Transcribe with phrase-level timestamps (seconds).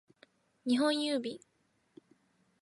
[0.65, 1.39] 日本郵便